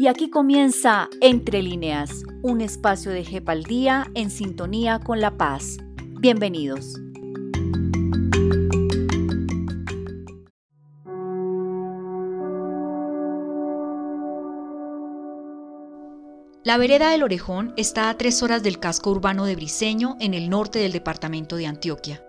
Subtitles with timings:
[0.00, 5.78] Y aquí comienza Entre líneas, un espacio de Jepaldía en sintonía con la paz.
[6.20, 7.00] Bienvenidos.
[16.62, 20.48] La vereda del Orejón está a tres horas del casco urbano de Briceño, en el
[20.48, 22.24] norte del departamento de Antioquia.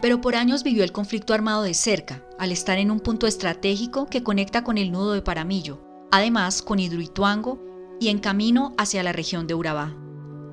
[0.00, 4.06] Pero por años vivió el conflicto armado de cerca, al estar en un punto estratégico
[4.06, 7.58] que conecta con el nudo de Paramillo, además con Hidroituango
[7.98, 9.96] y en camino hacia la región de Urabá.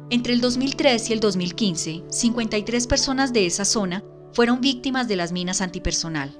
[0.09, 5.31] Entre el 2003 y el 2015, 53 personas de esa zona fueron víctimas de las
[5.31, 6.35] minas antipersonal.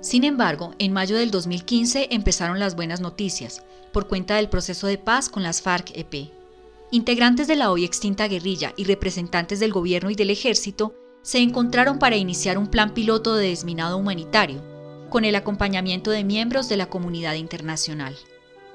[0.00, 4.98] Sin embargo, en mayo del 2015 empezaron las buenas noticias, por cuenta del proceso de
[4.98, 6.30] paz con las FARC-EP.
[6.90, 11.98] Integrantes de la hoy extinta guerrilla y representantes del gobierno y del ejército se encontraron
[11.98, 14.62] para iniciar un plan piloto de desminado humanitario,
[15.08, 18.16] con el acompañamiento de miembros de la comunidad internacional.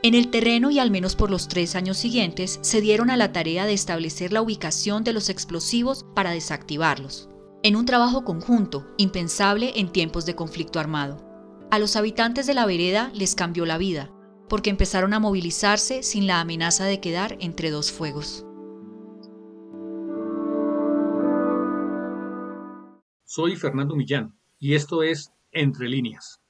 [0.06, 3.32] En el terreno y al menos por los tres años siguientes se dieron a la
[3.32, 7.28] tarea de establecer la ubicación de los explosivos para desactivarlos,
[7.64, 11.18] en un trabajo conjunto, impensable en tiempos de conflicto armado.
[11.72, 14.14] A los habitantes de la vereda les cambió la vida,
[14.48, 18.46] porque empezaron a movilizarse sin la amenaza de quedar entre dos fuegos.
[23.24, 26.42] Soy Fernando Millán y esto es Entre líneas.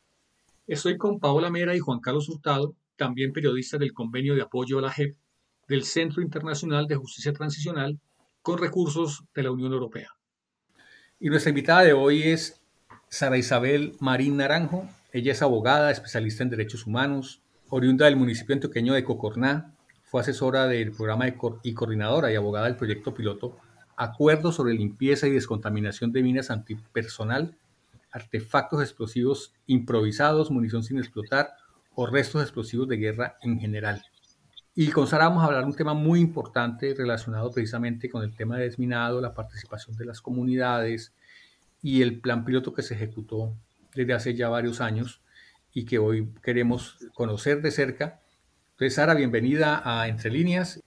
[0.67, 4.83] Estoy con Paola Mera y Juan Carlos Hurtado, también periodistas del Convenio de Apoyo a
[4.83, 5.15] la JEP
[5.67, 7.99] del Centro Internacional de Justicia Transicional
[8.41, 10.09] con recursos de la Unión Europea.
[11.19, 12.61] Y nuestra invitada de hoy es
[13.09, 14.87] Sara Isabel Marín Naranjo.
[15.11, 19.73] Ella es abogada, especialista en derechos humanos, oriunda del municipio antioqueño de Cocorná,
[20.03, 21.25] fue asesora del programa
[21.63, 23.57] y coordinadora y abogada del proyecto piloto
[23.97, 27.55] Acuerdo sobre limpieza y descontaminación de minas antipersonal,
[28.11, 31.53] artefactos explosivos improvisados, munición sin explotar
[31.95, 34.03] o restos explosivos de guerra en general.
[34.75, 38.35] Y con Sara vamos a hablar de un tema muy importante relacionado precisamente con el
[38.35, 41.13] tema de desminado, la participación de las comunidades
[41.81, 43.55] y el plan piloto que se ejecutó
[43.95, 45.21] desde hace ya varios años
[45.73, 48.21] y que hoy queremos conocer de cerca.
[48.71, 50.81] Entonces, Sara, bienvenida a Entre Líneas.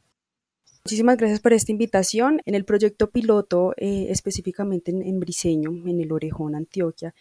[0.85, 2.41] Muchísimas gracias por esta invitación.
[2.47, 7.15] En el proyecto piloto, eh, específicamente en, Briseño, en el Orejón, Antioquia,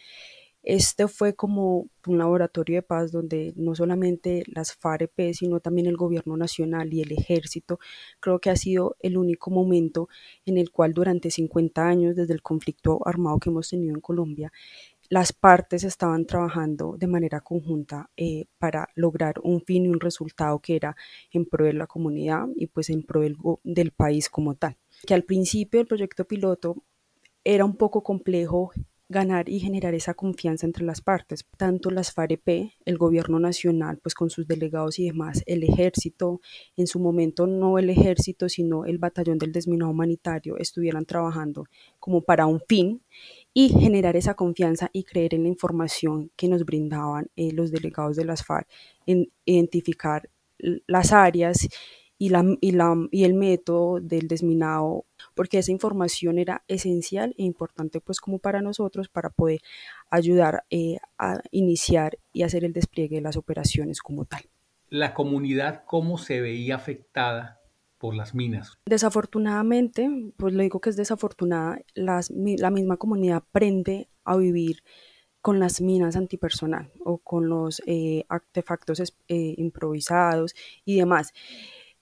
[0.69, 5.95] este fue como un laboratorio de paz donde no solamente las FAREP, sino también el
[5.95, 7.79] gobierno nacional y el ejército,
[8.19, 10.09] creo que ha sido el único momento
[10.45, 14.51] en el cual durante 50 años, desde el conflicto armado que hemos tenido en Colombia,
[15.07, 20.59] las partes estaban trabajando de manera conjunta eh, para lograr un fin y un resultado
[20.59, 20.97] que era
[21.31, 24.75] en pro de la comunidad y pues en pro del, del país como tal.
[25.05, 26.84] Que al principio el proyecto piloto
[27.45, 28.72] era un poco complejo
[29.09, 34.13] ganar y generar esa confianza entre las partes, tanto las FAREP, el gobierno nacional, pues
[34.13, 36.41] con sus delegados y demás, el ejército,
[36.75, 41.66] en su momento no el ejército, sino el batallón del desminado humanitario, estuvieran trabajando
[42.00, 43.01] como para un fin
[43.53, 48.16] y generar esa confianza y creer en la información que nos brindaban eh, los delegados
[48.17, 48.67] de las FARC,
[49.06, 50.29] en identificar
[50.59, 51.67] las áreas
[52.17, 55.06] y, la, y, la, y el método del desminado
[55.38, 59.62] porque esa información era esencial e importante pues como para nosotros para poder
[60.09, 64.42] ayudar eh, a iniciar y hacer el despliegue de las operaciones como tal.
[64.90, 67.62] La comunidad, ¿cómo se veía afectada
[68.00, 68.80] por las minas?
[68.86, 74.81] Desafortunadamente, pues lo digo que es desafortunada, las, la misma comunidad aprende a vivir
[75.42, 81.31] con las minas antipersonal o con los eh, artefactos eh, improvisados y demás.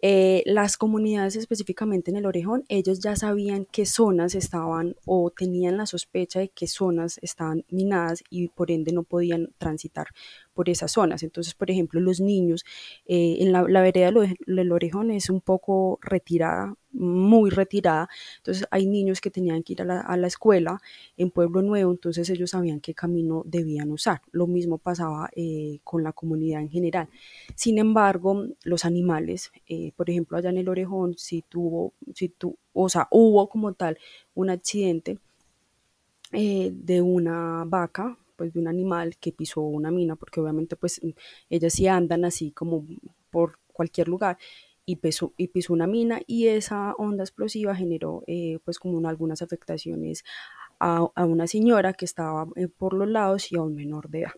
[0.02, 5.78] Eh, las comunidades específicamente en el Orejón, ellos ya sabían qué zonas estaban o tenían
[5.78, 10.08] la sospecha de qué zonas estaban minadas y por ende no podían transitar
[10.56, 11.22] por esas zonas.
[11.22, 12.66] Entonces, por ejemplo, los niños
[13.06, 14.12] eh, en la, vereda
[14.48, 18.10] del Orejón es un poco retirada, muy retirada.
[18.38, 20.82] Entonces, hay niños que tenían que ir a la, escuela
[21.18, 24.22] en Pueblo Nuevo, entonces ellos sabían qué camino debían usar.
[24.32, 27.10] Lo mismo pasaba eh, con la comunidad en general.
[27.54, 32.58] Sin embargo, los animales, eh, por ejemplo, allá en el Orejón, si tuvo, si tu,
[32.74, 33.98] o sea, hubo como tal
[34.34, 35.20] un accidente
[36.32, 41.02] de una vaca pues de un animal que pisó una mina, porque obviamente pues
[41.50, 42.86] ellas sí andan así como
[43.30, 44.38] por cualquier lugar
[44.86, 49.42] y pisó, y pisó una mina y esa onda explosiva generó eh, pues como algunas
[49.42, 50.24] afectaciones
[50.80, 54.34] a, una señora que estaba eh, por los lados y a un menor de edad.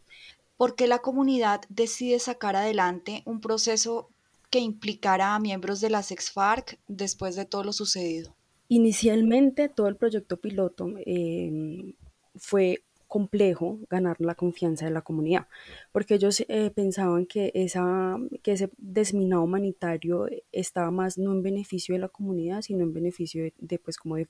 [0.55, 4.09] ¿Por qué la comunidad decide sacar adelante un proceso
[4.49, 8.35] que implicara a miembros de las ex-FARC después de todo lo sucedido?
[8.69, 11.93] Inicialmente todo el proyecto piloto eh,
[12.35, 15.47] fue complejo ganar la confianza de la comunidad,
[15.91, 21.95] porque ellos eh, pensaban que, esa, que ese desminado humanitario estaba más no en beneficio
[21.95, 24.27] de la comunidad, sino en beneficio de, pues como de,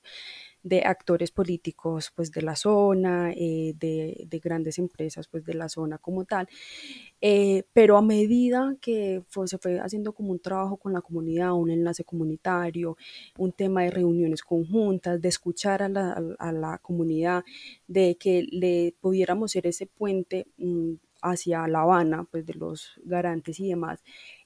[0.62, 5.68] de, actores políticos pues de la zona, eh, de, de, grandes empresas pues de la
[5.68, 6.48] zona como tal.
[7.20, 11.70] Eh, pero a medida que se fue haciendo como un trabajo con la comunidad, un
[11.70, 12.96] enlace comunitario,
[13.38, 17.44] un tema de reuniones conjuntas, de escuchar a la, a la comunidad,
[17.86, 23.58] de que le pudiéramos ser ese puente mm, hacia La Habana, pues de los garantes
[23.60, 24.02] y demás,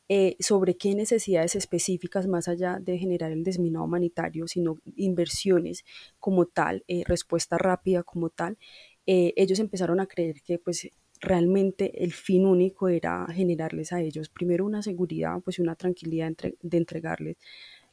[0.08, 5.84] eh, sobre qué necesidades específicas, más allá de generar el desminado humanitario, sino inversiones
[6.18, 8.58] como tal, eh, respuesta rápida como tal,
[9.06, 10.88] eh, ellos empezaron a creer que pues
[11.22, 16.76] realmente el fin único era generarles a ellos primero una seguridad, pues una tranquilidad de
[16.76, 17.36] entregarles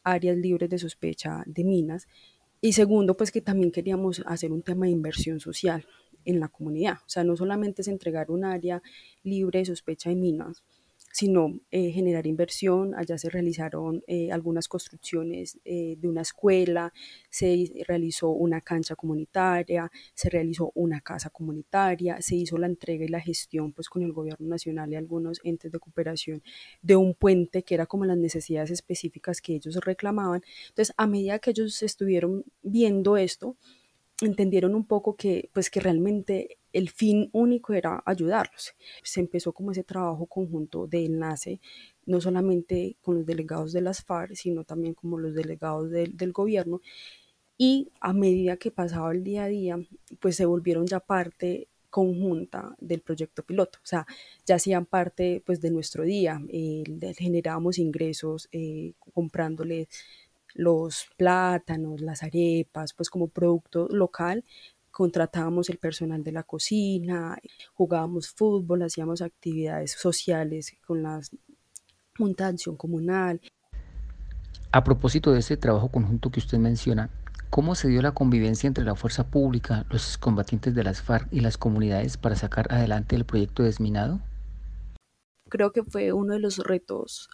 [0.04, 2.08] áreas libres de sospecha de minas
[2.60, 5.86] y segundo, pues que también queríamos hacer un tema de inversión social
[6.26, 6.98] en la comunidad.
[7.06, 8.82] O sea, no solamente es entregar un área
[9.24, 10.64] libre de sospecha de minas,
[11.12, 12.94] sino eh, generar inversión.
[12.96, 16.94] Allá se realizaron eh, algunas construcciones eh, de una escuela,
[17.30, 23.08] se realizó una cancha comunitaria, se realizó una casa comunitaria, se hizo la entrega y
[23.08, 26.44] la gestión pues con el gobierno nacional y algunos entes de cooperación
[26.82, 30.42] de un puente que era como las necesidades específicas que ellos reclamaban.
[30.70, 33.56] Entonces, a medida que ellos estuvieron viendo esto,
[34.22, 38.74] entendieron un poco que pues que realmente el fin único era ayudarlos.
[39.04, 41.60] Se empezó como ese trabajo conjunto de enlace,
[42.06, 46.82] no solamente con los delegados de las FARC, sino también como los delegados del gobierno.
[47.58, 49.78] Y a medida que pasaba el día a día,
[50.20, 54.06] pues se volvieron ya parte conjunta del proyecto piloto, o sea,
[54.46, 56.40] ya hacían parte pues de nuestro día,
[57.18, 59.88] generábamos ingresos eh, comprándoles
[60.54, 64.44] los plátanos, las arepas, pues como producto local
[65.00, 67.38] contratábamos el personal de la cocina,
[67.74, 71.22] jugábamos fútbol, hacíamos actividades sociales con la
[72.18, 73.40] Junta de Acción Comunal.
[74.74, 77.10] A propósito de ese trabajo conjunto que usted menciona,
[77.50, 81.40] ¿cómo se dio la convivencia entre la fuerza pública, los combatientes de las FARC y
[81.40, 84.20] las comunidades para sacar adelante el proyecto desminado?
[85.50, 87.30] Creo que fue uno de los retos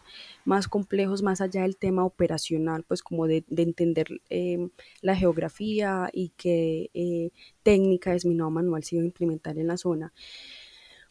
[0.45, 4.69] más complejos, más allá del tema operacional, pues como de, entender em,
[5.01, 7.31] la geografía y qué eh,
[7.63, 10.13] técnica de desminado manual se iba a implementar en la zona.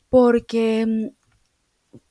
[0.09, 1.11] Porque em,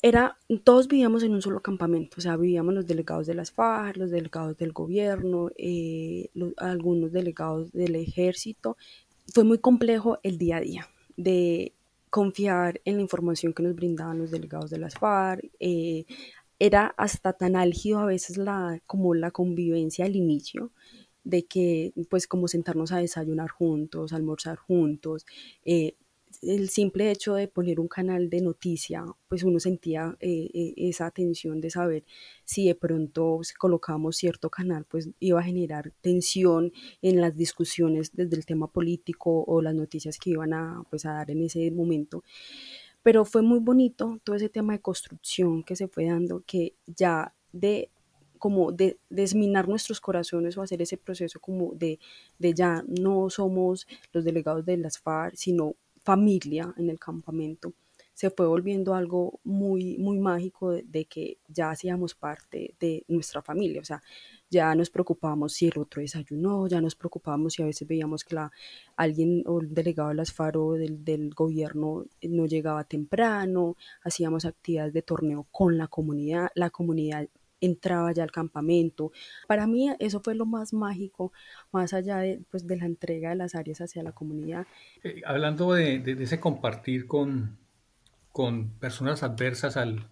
[0.02, 3.98] era, todos vivíamos en un solo campamento, o sea, vivíamos los delegados de las FARC,
[3.98, 8.78] los delegados del gobierno, eh, algunos delegados del ejército.
[9.34, 11.74] Fue muy complejo el día a día de
[12.14, 15.50] confiar en la información que nos brindaban los delegados de las FARC.
[15.60, 16.06] Eh,
[16.60, 20.72] era hasta tan álgido a veces la, como la convivencia al inicio,
[21.24, 25.26] de que pues como sentarnos a desayunar juntos, almorzar juntos,
[25.66, 25.96] eh,
[26.46, 31.12] el simple hecho de poner un canal de noticia, pues uno sentía eh, eh, esa
[31.12, 32.04] tensión de saber
[32.44, 38.36] si de pronto colocamos cierto canal, pues iba a generar tensión en las discusiones desde
[38.36, 42.24] el tema político o las noticias que iban a, pues, a dar en ese momento.
[43.04, 47.34] Pero fue muy bonito todo ese tema de construcción que se fue dando, que ya
[47.52, 47.90] de
[48.40, 51.98] como de desminar nuestros corazones o hacer ese proceso como de,
[52.40, 57.74] de ya no somos los delegados de las FARC, sino familia en el campamento,
[58.14, 63.82] se fue volviendo algo muy, muy mágico de, que ya hacíamos parte de nuestra familia,
[63.82, 64.02] o sea,
[64.50, 68.36] ya nos preocupábamos si el otro desayunó, ya nos preocupábamos si a veces veíamos que
[68.36, 68.52] la,
[68.96, 74.94] alguien o el delegado de las FARO del, del gobierno no llegaba temprano, hacíamos actividades
[74.94, 77.28] de torneo con la comunidad, la comunidad
[77.66, 79.12] entraba ya al campamento.
[79.48, 81.32] Para mí eso fue lo más mágico,
[81.72, 84.68] más allá de, pues, de la entrega de las áreas hacia la comunidad.
[85.04, 87.58] Eh, hablando de, de, ese compartir con,
[88.32, 90.10] con personas adversas al,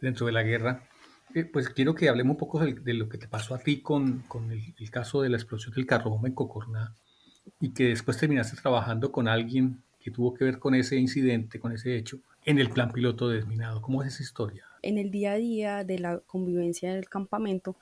[0.00, 0.88] dentro de la guerra,
[1.34, 4.20] eh, pues quiero que hablemos un poco de, lo que te pasó a ti con,
[4.28, 6.94] con el, el, caso de la explosión del carro en Cocorná
[7.60, 11.72] y que después terminaste trabajando con alguien que tuvo que ver con ese incidente, con
[11.72, 13.80] ese hecho, en el plan piloto desminado.
[13.82, 14.68] ¿Cómo es esa historia?
[14.82, 17.76] en el día a día de la convivencia del campamento,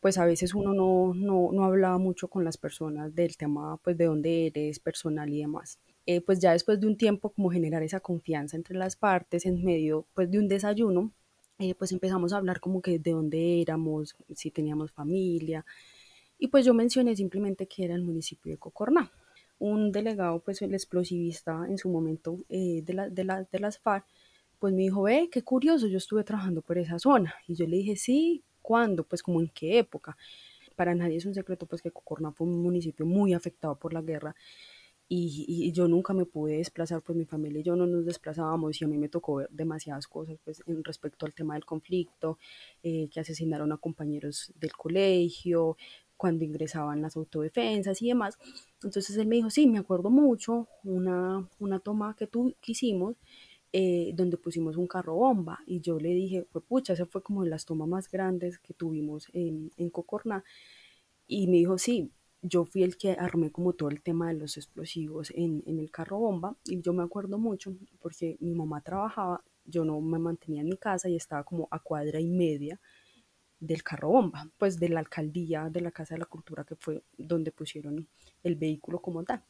[0.00, 3.96] pues a veces uno no, no, no hablaba mucho con las personas del tema, pues
[3.96, 5.78] de dónde eres, personal y demás.
[6.06, 9.62] Eh, pues ya después de un tiempo como generar esa confianza entre las partes en
[9.62, 11.12] medio pues de un desayuno,
[11.58, 15.66] eh, pues empezamos a hablar como que de dónde éramos, si teníamos familia,
[16.38, 19.10] y pues yo mencioné simplemente que era el municipio de Cocorná.
[19.58, 23.78] Un delegado, pues el explosivista en su momento eh, de, la, de, la, de las
[23.78, 24.06] FARC,
[24.58, 27.34] pues me dijo, ve, qué curioso, yo estuve trabajando por esa zona.
[27.46, 29.04] Y yo le dije, sí, ¿cuándo?
[29.04, 30.16] Pues como en qué época.
[30.76, 34.02] Para nadie es un secreto, pues que Cocorná fue un municipio muy afectado por la
[34.02, 34.34] guerra.
[35.08, 38.84] y, yo nunca me pude desplazar, pues mi familia y yo no nos desplazábamos y
[38.84, 42.38] a mí me tocó ver demasiadas cosas pues en respecto al tema del conflicto,
[42.82, 45.76] eh, que asesinaron a compañeros del colegio,
[46.18, 48.36] cuando ingresaban las autodefensas y demás.
[48.82, 53.16] Entonces él me dijo, sí, me acuerdo mucho una, una toma que, tú, que hicimos
[53.72, 57.44] eh, donde pusimos un carro bomba y yo le dije, pues pucha, esa fue como
[57.44, 60.44] de las tomas más grandes que tuvimos en, en Cocorná
[61.26, 62.10] y me dijo, sí,
[62.42, 65.90] yo fui el que armé como todo el tema de los explosivos en, en, el
[65.90, 70.62] carro bomba y yo me acuerdo mucho porque mi mamá trabajaba, yo no me mantenía
[70.62, 72.80] en mi casa y estaba como a cuadra y media
[73.60, 77.02] del carro bomba, pues de la alcaldía de la Casa de la Cultura que fue
[77.16, 78.06] donde pusieron
[78.42, 79.42] el vehículo como tal.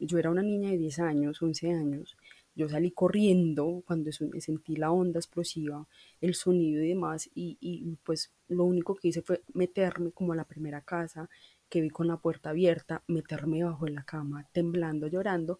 [0.00, 2.16] Yo era una niña de 10 años, 11 años,
[2.54, 5.86] yo salí corriendo cuando sentí la onda explosiva,
[6.20, 10.36] el sonido y demás, y, y pues lo único que hice fue meterme como a
[10.36, 11.30] la primera casa
[11.72, 15.58] que vi con la puerta abierta, meterme bajo la cama, temblando, llorando.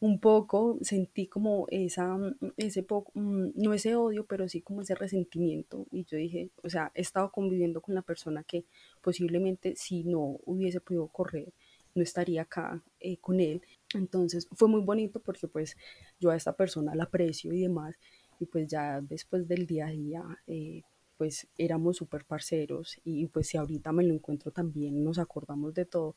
[0.00, 2.16] Un poco sentí como esa,
[2.56, 5.86] ese poco, mm, no ese odio, pero sí como ese resentimiento.
[5.90, 8.64] Y yo dije, o sea, he estado conviviendo con la persona que
[9.02, 11.52] posiblemente si no hubiese podido correr,
[11.94, 13.62] no estaría acá eh, con él.
[13.94, 15.76] Entonces fue muy bonito porque pues
[16.20, 17.96] yo a esta persona la aprecio y demás.
[18.40, 20.82] Y pues ya después del día a día, eh,
[21.16, 25.84] pues éramos súper parceros y pues si ahorita me lo encuentro también nos acordamos de
[25.84, 26.14] todo.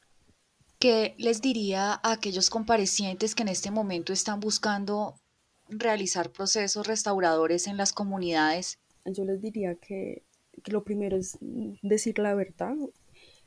[0.82, 5.14] ¿Qué les diría a aquellos comparecientes que en este momento están buscando
[5.70, 8.80] realizar procesos restauradores en las comunidades?
[9.06, 10.24] Yo les diría que,
[10.66, 11.38] lo primero es
[11.84, 12.74] decir la verdad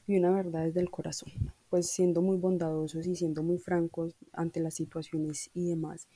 [0.06, 1.32] y una verdad desde el corazón,
[1.70, 6.06] pues siendo muy bondadosos y siendo muy francos ante las situaciones y demás.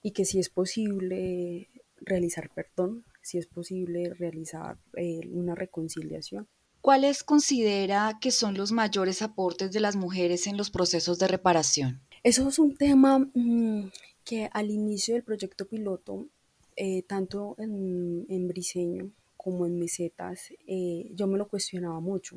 [0.00, 6.46] Y que si es posible realizar perdón, si es posible realizar eh, una reconciliación.
[6.86, 12.00] ¿Cuáles considera que son los mayores aportes de las mujeres en los procesos de reparación?
[12.22, 13.90] Eso es un tema mm,
[14.24, 16.28] que al inicio del proyecto piloto,
[16.76, 22.36] eh, tanto en, en, Briseño como en Mesetas, eh, yo me lo cuestionaba mucho,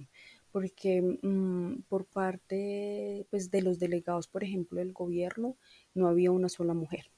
[0.51, 5.57] porque mm, por parte pues, de los delegados, por ejemplo, del gobierno,
[5.93, 7.11] no había una sola mujer.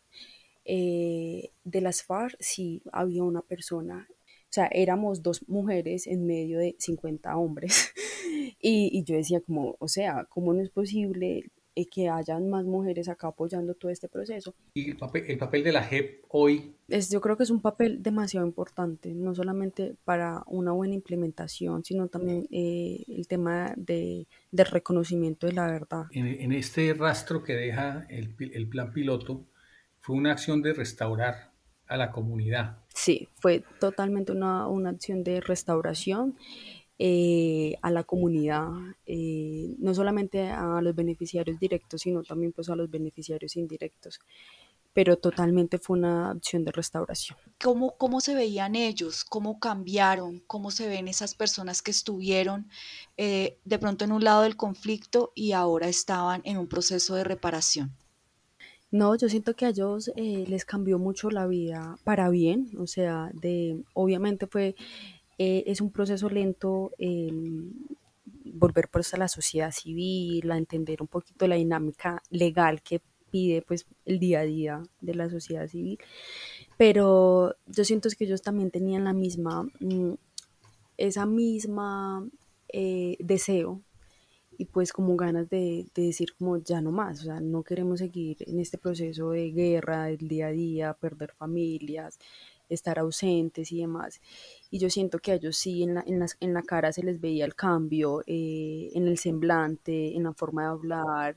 [0.65, 4.09] Eh, de las FARC sí había una persona,
[4.51, 7.93] o sea, éramos dos mujeres en medio de 50 hombres.
[8.61, 13.07] y, yo decía como, o sea, ¿cómo no es posible eh, que hayan más mujeres
[13.07, 14.53] acá apoyando todo este proceso?
[14.73, 16.75] ¿Y el papel, el papel de la JEP hoy?
[16.89, 21.85] Es, yo creo que es un papel demasiado importante, no solamente para una buena implementación,
[21.85, 26.07] sino también eh, el tema de, del reconocimiento de la verdad.
[26.11, 29.45] En, este rastro que deja el, el plan piloto,
[30.01, 31.53] fue una acción de restaurar
[31.87, 32.80] a la comunidad.
[33.03, 36.37] Sí, fue totalmente una, acción de restauración
[36.99, 38.69] eh, a la comunidad,
[39.07, 44.19] eh, no solamente a los beneficiarios directos, sino también pues a los beneficiarios indirectos
[44.93, 47.37] pero totalmente fue una acción de restauración.
[47.63, 49.23] ¿Cómo, ¿Cómo se veían ellos?
[49.23, 50.41] ¿Cómo cambiaron?
[50.47, 52.69] ¿Cómo se ven esas personas que estuvieron
[53.15, 57.23] eh, de pronto en un lado del conflicto y ahora estaban en un proceso de
[57.23, 57.95] reparación?
[58.91, 62.87] No, yo siento que a ellos eh, les cambió mucho la vida para bien, o
[62.87, 64.75] sea, de, obviamente fue,
[65.37, 67.71] eh, es un proceso lento em,
[68.43, 73.61] volver pues a la sociedad civil, a entender un poquito la dinámica legal que pide
[73.61, 75.97] pues el día a día de la sociedad civil,
[76.77, 80.15] pero yo siento que ellos también tenían la misma, mm,
[80.97, 82.27] esa misma
[82.73, 83.81] eh, deseo
[84.61, 88.37] y pues como ganas de, decir como ya no más, o sea, no queremos seguir
[88.41, 92.19] en este proceso de guerra del día a día, perder familias,
[92.69, 94.21] estar ausentes y demás.
[94.69, 97.19] Y yo siento que a ellos sí en la, en en la cara se les
[97.19, 101.35] veía el cambio, eh, en el semblante, en la forma de hablar.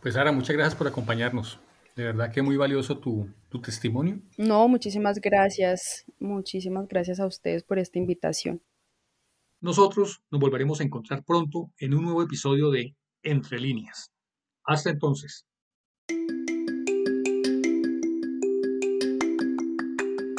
[0.00, 1.58] Pues Sara, muchas gracias por acompañarnos.
[1.96, 4.20] De verdad que muy valioso tu, tu testimonio.
[4.36, 6.04] No, muchísimas gracias.
[6.20, 8.62] Muchísimas gracias a ustedes por esta invitación.
[9.60, 14.12] Nosotros nos volveremos a encontrar pronto en un nuevo episodio de Entre líneas.
[14.64, 15.44] Hasta entonces.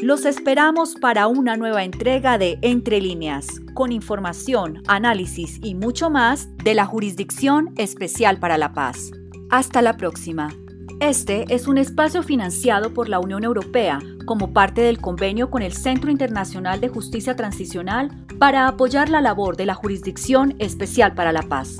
[0.02, 6.48] Los esperamos para una nueva entrega de Entre líneas, con información, análisis y mucho más
[6.64, 9.12] de la Jurisdicción Especial para la Paz.
[9.50, 10.50] Hasta la próxima.
[11.00, 15.72] Este es un espacio financiado por la Unión Europea como parte del convenio con el
[15.72, 21.44] Centro Internacional de Justicia Transicional para apoyar la labor de la Jurisdicción Especial para la
[21.44, 21.78] Paz.